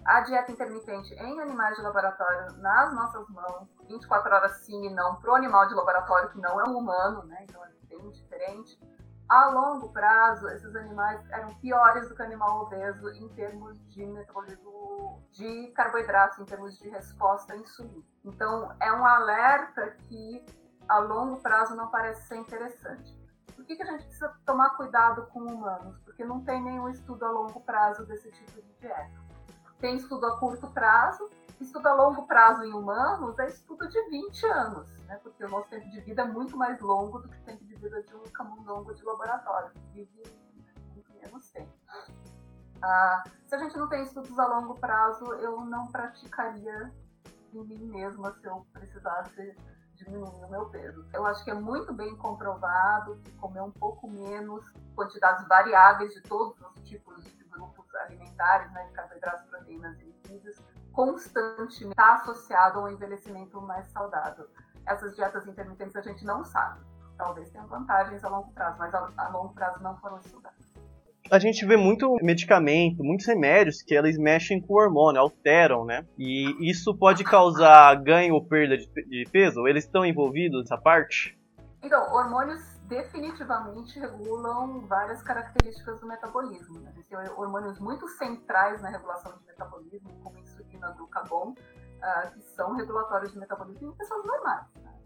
[0.05, 5.15] a dieta intermitente em animais de laboratório nas nossas mãos, 24 horas sim e não,
[5.15, 7.45] para o animal de laboratório que não é um humano, né?
[7.49, 8.79] Então é bem diferente.
[9.29, 14.03] A longo prazo, esses animais eram piores do que o animal obeso em termos de
[14.03, 18.03] metabolismo de carboidratos, em termos de resposta à insulina.
[18.25, 20.43] Então, é um alerta que
[20.87, 23.15] a longo prazo não parece ser interessante.
[23.55, 25.99] Por que, que a gente precisa tomar cuidado com humanos?
[25.99, 29.28] Porque não tem nenhum estudo a longo prazo desse tipo de dieta.
[29.79, 34.45] Tem estudo a curto prazo, estudo a longo prazo em humanos é estudo de 20
[34.47, 35.17] anos, né?
[35.23, 37.75] porque o nosso tempo de vida é muito mais longo do que o tempo de
[37.75, 40.23] vida de um camundongo de laboratório, que vive
[40.93, 41.71] muito menos tempo.
[42.81, 46.91] Ah, se a gente não tem estudos a longo prazo, eu não praticaria
[47.53, 49.55] em mim mesma se eu precisasse
[49.95, 51.05] diminuir o meu peso.
[51.13, 54.65] Eu acho que é muito bem comprovado que comer um pouco menos,
[54.95, 57.38] quantidades variáveis de todos os tipos de
[58.09, 64.47] alimentares, né, de carboidratos, proteínas e lípidos, constantemente está associado a um envelhecimento mais saudável.
[64.85, 66.81] Essas dietas intermitentes a gente não sabe.
[67.17, 70.59] Talvez tenham vantagens a longo prazo, mas a, a longo prazo não foram estudadas
[71.31, 76.05] a gente vê muito medicamento, muitos remédios que eles mexem com o hormônio, alteram, né?
[76.17, 79.67] E isso pode causar ganho ou perda de peso?
[79.67, 81.37] Eles estão envolvidos nessa parte?
[81.83, 86.79] Então, hormônios definitivamente regulam várias características do metabolismo.
[86.79, 86.91] Né?
[87.37, 93.31] Hormônios muito centrais na regulação de metabolismo, como a insulina, glucagon, uh, que são regulatórios
[93.31, 94.65] de metabolismo em pessoas normais.
[94.75, 94.99] Né?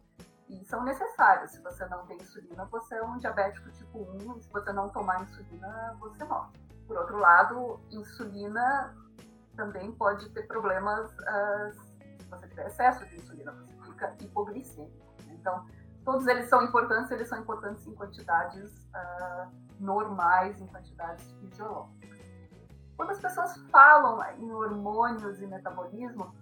[0.50, 1.52] E são necessários.
[1.52, 4.90] Se você não tem insulina, você é um diabético tipo 1, e se você não
[4.90, 6.52] tomar insulina, você morre.
[6.88, 8.96] Por outro lado, insulina
[9.58, 15.14] também pode ter problemas uh, se você tiver excesso de insulina, você fica hipoglicêmico.
[15.28, 15.66] Então,
[16.04, 22.10] todos eles são importantes, eles são importantes em quantidades uh, normais, em quantidades fisiológicas.
[22.96, 26.34] Quando as pessoas falam em hormônios e metabolismo,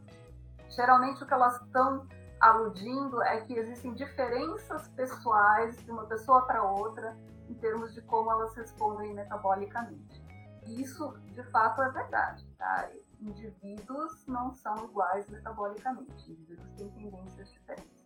[0.69, 2.07] geralmente o que elas estão
[2.39, 7.15] aludindo é que existem diferenças pessoais de uma pessoa para outra
[7.47, 10.21] em termos de como elas respondem metabolicamente.
[10.65, 12.47] E isso, de fato, é verdade.
[12.57, 12.89] Tá?
[13.19, 18.00] Indivíduos não são iguais metabolicamente, indivíduos têm tendências diferentes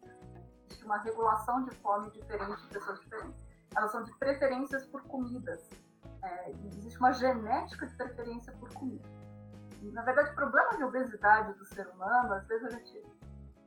[0.84, 3.46] uma regulação de fome diferente de pessoas diferentes.
[3.76, 5.70] Elas são de preferências por comidas.
[6.24, 9.08] É, existe uma genética de preferência por comida.
[9.82, 13.04] E, na verdade, o problema de obesidade do ser humano, às vezes a gente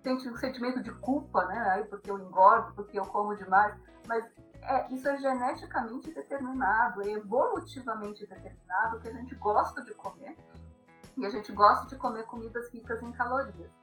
[0.02, 1.58] sente um sentimento de culpa, né?
[1.70, 3.74] Aí porque eu engordo, porque eu como demais.
[4.06, 4.24] Mas
[4.62, 10.36] é, isso é geneticamente determinado, é evolutivamente determinado que a gente gosta de comer
[11.16, 13.77] e a gente gosta de comer comidas ricas em calorias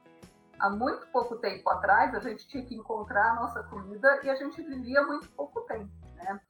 [0.58, 4.34] há muito pouco tempo atrás, a gente tinha que encontrar a nossa comida e a
[4.34, 6.40] gente vivia muito pouco tempo, né?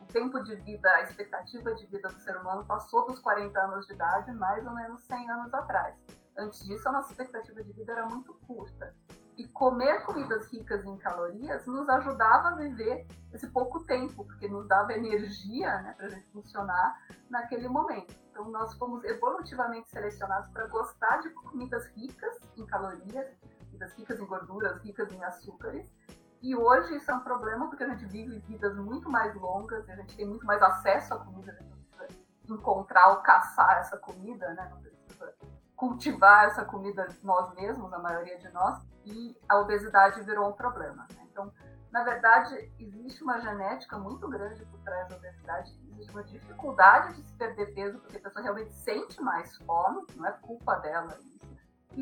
[0.00, 3.86] O tempo de vida, a expectativa de vida do ser humano passou dos 40 anos
[3.86, 5.94] de idade, mais ou menos 100 anos atrás.
[6.38, 8.94] Antes disso, a nossa expectativa de vida era muito curta.
[9.36, 14.66] E comer comidas ricas em calorias nos ajudava a viver esse pouco tempo, porque nos
[14.66, 18.14] dava energia né, para a gente funcionar naquele momento.
[18.30, 23.26] Então, nós fomos evolutivamente selecionados para gostar de comidas ricas em calorias
[23.76, 25.92] vidas ricas em gorduras, ricas em açúcares.
[26.42, 29.96] E hoje isso é um problema porque a gente vive vidas muito mais longas, a
[29.96, 33.96] gente tem muito mais acesso à comida, a gente não precisa encontrar ou caçar essa
[33.96, 34.68] comida, né?
[34.70, 35.34] Não precisa
[35.74, 41.06] cultivar essa comida nós mesmos, a maioria de nós, e a obesidade virou um problema.
[41.10, 41.26] Né?
[41.30, 41.52] Então,
[41.90, 47.22] na verdade, existe uma genética muito grande por trás da obesidade, existe uma dificuldade de
[47.22, 51.16] se perder peso porque a pessoa realmente sente mais fome, não é culpa dela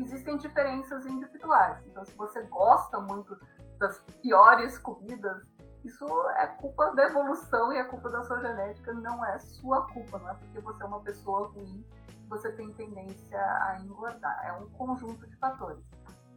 [0.01, 1.85] existem diferenças individuais.
[1.87, 3.37] Então, se você gosta muito
[3.79, 5.41] das piores comidas,
[5.83, 6.05] isso
[6.37, 10.29] é culpa da evolução e é culpa da sua genética, não é sua culpa, não
[10.29, 11.85] é porque você é uma pessoa ruim
[12.29, 14.45] você tem tendência a engordar.
[14.45, 15.83] É um conjunto de fatores.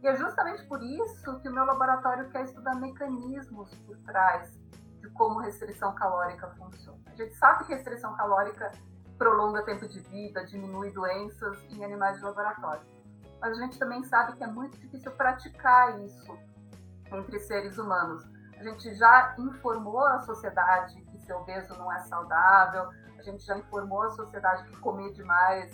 [0.01, 4.57] E é justamente por isso que o meu laboratório quer estudar mecanismos por trás
[5.01, 6.99] de como restrição calórica funciona.
[7.07, 8.71] A gente sabe que restrição calórica
[9.17, 12.98] prolonga tempo de vida, diminui doenças em animais de laboratório
[13.41, 16.37] mas a gente também sabe que é muito difícil praticar isso
[17.11, 18.23] entre seres humanos.
[18.57, 23.57] A gente já informou a sociedade que ser obeso não é saudável, a gente já
[23.57, 25.73] informou a sociedade que comer demais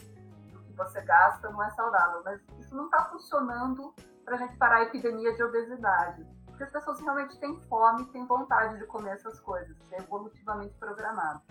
[0.51, 3.93] do que você gasta não é saudável, mas isso não está funcionando
[4.23, 6.25] para a gente parar a epidemia de obesidade.
[6.45, 10.73] Porque as pessoas realmente têm fome, têm vontade de comer essas coisas, isso é evolutivamente
[10.75, 11.41] programado.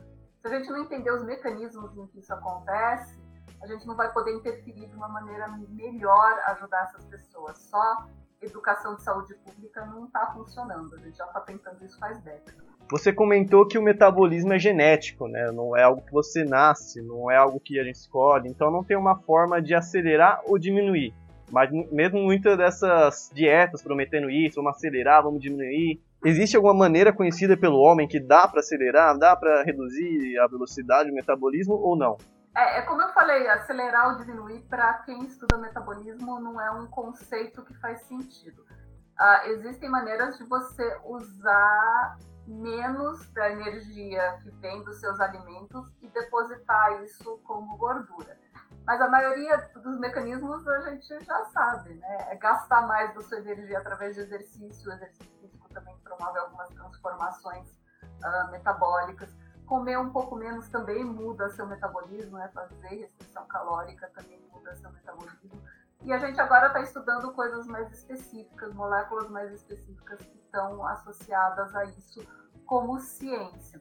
[0.41, 3.19] Se a gente não entender os mecanismos em que isso acontece,
[3.63, 7.59] a gente não vai poder interferir de uma maneira melhor ajudar essas pessoas.
[7.59, 8.07] Só
[8.43, 10.95] educação de saúde pública não está funcionando.
[10.95, 12.63] A gente já está tentando isso faz décadas.
[12.91, 15.51] Você comentou que o metabolismo é genético, né?
[15.51, 18.85] Não é algo que você nasce, não é algo que a gente escolhe, então não
[18.85, 21.15] tem uma forma de acelerar ou diminuir.
[21.51, 27.57] Mas mesmo muitas dessas dietas prometendo isso, vamos acelerar, vamos diminuir, existe alguma maneira conhecida
[27.57, 32.17] pelo homem que dá para acelerar, dá para reduzir a velocidade do metabolismo ou não?
[32.57, 36.87] É, é, como eu falei, acelerar ou diminuir para quem estuda metabolismo não é um
[36.87, 38.63] conceito que faz sentido.
[38.63, 46.09] Uh, existem maneiras de você usar menos da energia que vem dos seus alimentos e
[46.09, 48.39] depositar isso como gordura.
[48.87, 52.33] Mas a maioria dos mecanismos a gente já sabe, né?
[52.33, 54.91] É gastar mais da sua energia através de exercício.
[54.91, 57.69] O exercício físico também promove algumas transformações
[58.03, 59.35] uh, metabólicas.
[59.67, 62.49] Comer um pouco menos também muda seu metabolismo, né?
[62.53, 65.63] Fazer restrição calórica também muda seu metabolismo.
[66.03, 71.75] E a gente agora está estudando coisas mais específicas, moléculas mais específicas que estão associadas
[71.75, 72.21] a isso
[72.67, 73.81] como ciência.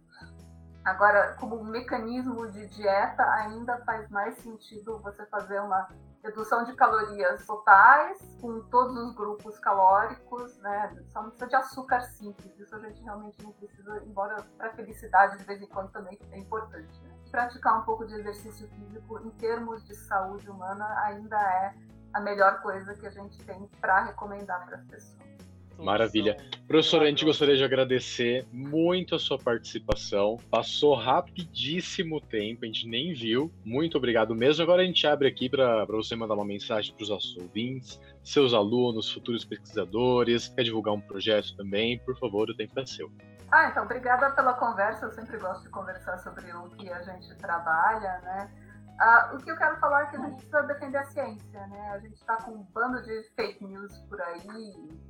[0.86, 5.90] Agora, como mecanismo de dieta, ainda faz mais sentido você fazer uma
[6.24, 10.96] redução de calorias totais com todos os grupos calóricos, né?
[11.10, 15.44] Só precisa de açúcar simples, isso a gente realmente não precisa, embora para felicidade de
[15.44, 17.02] vez em quando também é importante.
[17.02, 17.14] Né?
[17.30, 21.74] Praticar um pouco de exercício físico em termos de saúde humana ainda é
[22.14, 25.33] a melhor coisa que a gente tem para recomendar para as pessoas.
[25.78, 26.38] Maravilha.
[26.68, 30.38] Professora, a gente gostaria de agradecer muito a sua participação.
[30.50, 33.52] Passou rapidíssimo tempo, a gente nem viu.
[33.66, 34.64] Muito obrigado mesmo.
[34.64, 38.54] Agora a gente abre aqui para você mandar uma mensagem para os nossos ouvintes, seus
[38.54, 40.48] alunos, futuros pesquisadores.
[40.48, 42.00] Quer divulgar um projeto também?
[42.00, 43.12] Por favor, o tempo é seu.
[43.52, 45.06] Ah, então, obrigada pela conversa.
[45.06, 48.50] Eu sempre gosto de conversar sobre o que a gente trabalha, né?
[48.94, 51.92] Uh, o que eu quero falar é que a gente precisa defender a ciência, né?
[51.92, 54.48] A gente está com um bando de fake news por aí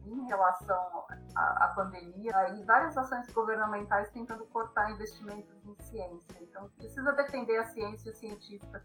[0.06, 1.06] em relação
[1.36, 6.38] à, à pandemia e várias ações governamentais tentando cortar investimentos em ciência.
[6.42, 8.84] Então, precisa defender a ciência e o cientista,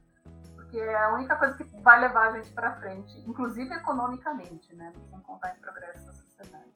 [0.57, 4.93] porque é a única coisa que vai levar a gente para frente, inclusive economicamente, né?
[5.09, 6.68] Sem contar em progresso da sociedade.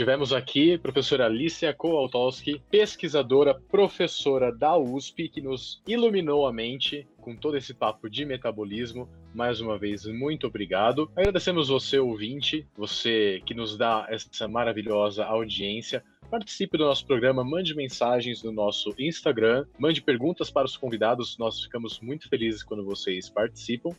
[0.00, 7.06] Tivemos aqui a professora Alicia Kowaltowski, pesquisadora, professora da USP, que nos iluminou a mente
[7.20, 9.06] com todo esse papo de metabolismo.
[9.34, 11.12] Mais uma vez, muito obrigado.
[11.14, 16.02] Agradecemos você, ouvinte, você que nos dá essa maravilhosa audiência.
[16.30, 21.36] Participe do nosso programa, mande mensagens no nosso Instagram, mande perguntas para os convidados.
[21.36, 23.90] Nós ficamos muito felizes quando vocês participam.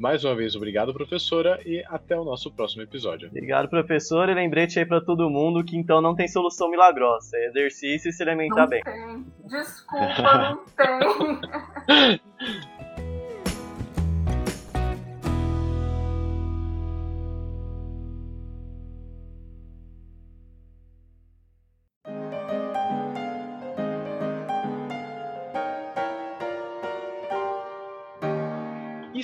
[0.00, 3.28] Mais uma vez, obrigado, professora, e até o nosso próximo episódio.
[3.28, 7.36] Obrigado, professor, e lembrete aí para todo mundo que então não tem solução milagrosa.
[7.36, 8.82] É exercício e se alimentar não bem.
[8.82, 9.26] Tem.
[9.46, 12.20] Desculpa, não tem.